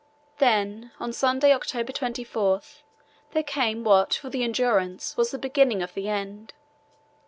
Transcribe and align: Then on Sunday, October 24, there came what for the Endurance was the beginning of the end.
Then 0.39 0.91
on 0.99 1.13
Sunday, 1.13 1.53
October 1.53 1.91
24, 1.91 2.61
there 3.33 3.43
came 3.43 3.83
what 3.83 4.15
for 4.15 4.31
the 4.31 4.43
Endurance 4.43 5.15
was 5.15 5.29
the 5.29 5.37
beginning 5.37 5.83
of 5.83 5.93
the 5.93 6.09
end. 6.09 6.55